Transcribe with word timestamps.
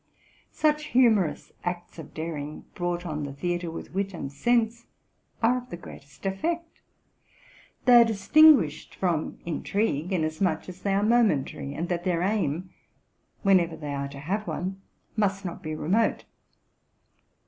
Such 0.55 0.85
humorous 0.85 1.51
acts 1.63 1.99
of 1.99 2.11
daring, 2.15 2.65
brought 2.73 3.05
on 3.05 3.21
the 3.23 3.33
theatre 3.33 3.69
with 3.69 3.93
wit 3.93 4.15
and 4.15 4.31
sense, 4.31 4.87
are 5.43 5.59
of 5.59 5.69
the 5.69 5.77
greatest 5.77 6.25
effect. 6.25 6.79
They 7.85 8.01
are 8.01 8.05
distin 8.05 8.55
guished 8.55 8.95
from 8.95 9.37
intrigue, 9.45 10.11
inasmuch 10.11 10.67
as 10.69 10.81
they 10.81 10.95
are 10.95 11.03
momentary, 11.03 11.75
and 11.75 11.87
that 11.89 12.03
their 12.03 12.23
aim, 12.23 12.71
whenever 13.43 13.75
they 13.77 13.93
are 13.93 14.07
to 14.09 14.19
have 14.19 14.47
one, 14.47 14.81
must 15.15 15.45
not 15.45 15.61
be 15.61 15.75
remote. 15.75 16.25